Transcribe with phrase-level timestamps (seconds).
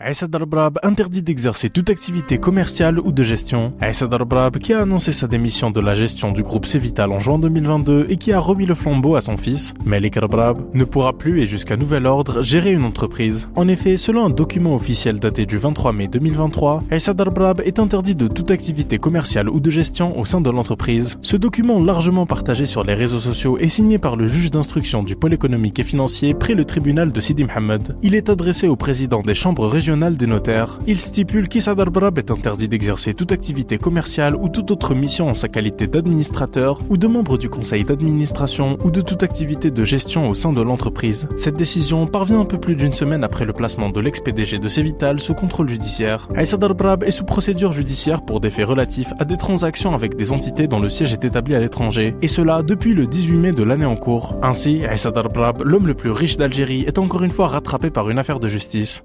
[0.00, 3.72] Aïssa Darbrab interdit d'exercer toute activité commerciale ou de gestion.
[3.80, 7.40] Aïssa Darbrab qui a annoncé sa démission de la gestion du groupe Cévital en juin
[7.40, 11.42] 2022 et qui a remis le flambeau à son fils, Malik Darbrab, ne pourra plus
[11.42, 13.48] et jusqu'à nouvel ordre gérer une entreprise.
[13.56, 18.14] En effet, selon un document officiel daté du 23 mai 2023, Aïssa Darbrab est interdit
[18.14, 21.18] de toute activité commerciale ou de gestion au sein de l'entreprise.
[21.22, 25.16] Ce document largement partagé sur les réseaux sociaux est signé par le juge d'instruction du
[25.16, 27.96] pôle économique et financier près le tribunal de Sidi Mohamed.
[28.04, 29.87] Il est adressé au président des chambres régionales
[30.86, 35.34] Il stipule qu'Issa Darbrab est interdit d'exercer toute activité commerciale ou toute autre mission en
[35.34, 40.28] sa qualité d'administrateur ou de membre du conseil d'administration ou de toute activité de gestion
[40.28, 41.28] au sein de l'entreprise.
[41.36, 45.20] Cette décision parvient un peu plus d'une semaine après le placement de l'ex-PDG de Cevital
[45.20, 46.28] sous contrôle judiciaire.
[46.34, 50.32] Aïssa Darbrab est sous procédure judiciaire pour des faits relatifs à des transactions avec des
[50.32, 53.62] entités dont le siège est établi à l'étranger, et cela depuis le 18 mai de
[53.62, 54.38] l'année en cours.
[54.42, 58.18] Ainsi, Aïssa Darbrab, l'homme le plus riche d'Algérie, est encore une fois rattrapé par une
[58.18, 59.02] affaire de justice.